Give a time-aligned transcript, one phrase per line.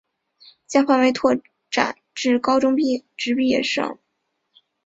[0.65, 1.37] 将范围拓
[1.69, 2.75] 展至高中
[3.17, 3.99] 职毕业生